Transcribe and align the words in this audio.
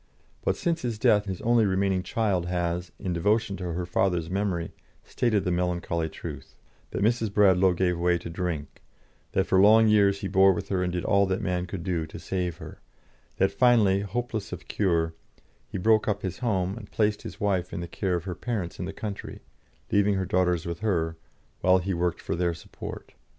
But 0.43 0.57
since 0.57 0.81
his 0.81 0.97
death 0.97 1.25
his 1.25 1.41
only 1.41 1.63
remaining 1.63 2.01
child 2.01 2.47
has, 2.47 2.91
in 2.97 3.13
devotion 3.13 3.55
to 3.57 3.73
her 3.73 3.85
father's 3.85 4.31
memory, 4.31 4.71
stated 5.03 5.43
the 5.43 5.51
melancholy 5.51 6.09
truth: 6.09 6.55
that 6.89 7.03
Mrs. 7.03 7.31
Bradlaugh 7.31 7.73
gave 7.73 7.99
way 7.99 8.17
to 8.17 8.27
drink; 8.27 8.81
that 9.33 9.45
for 9.45 9.61
long 9.61 9.87
years 9.87 10.21
he 10.21 10.27
bore 10.27 10.53
with 10.53 10.69
her 10.69 10.81
and 10.81 10.91
did 10.91 11.05
all 11.05 11.27
that 11.27 11.39
man 11.43 11.67
could 11.67 11.83
do 11.83 12.07
to 12.07 12.17
save 12.17 12.57
her; 12.57 12.81
that 13.37 13.51
finally, 13.51 13.99
hopeless 13.99 14.51
of 14.51 14.67
cure, 14.67 15.13
he 15.67 15.77
broke 15.77 16.07
up 16.07 16.23
his 16.23 16.39
home, 16.39 16.75
and 16.79 16.89
placed 16.89 17.21
his 17.21 17.39
wife 17.39 17.71
in 17.71 17.79
the 17.81 17.87
care 17.87 18.15
of 18.15 18.23
her 18.23 18.33
parents 18.33 18.79
in 18.79 18.85
the 18.85 18.93
country, 18.93 19.41
leaving 19.91 20.15
her 20.15 20.25
daughters 20.25 20.65
with 20.65 20.79
her, 20.79 21.15
while 21.59 21.77
he 21.77 21.93
worked 21.93 22.21
for 22.21 22.35
their 22.35 22.55
support. 22.55 23.13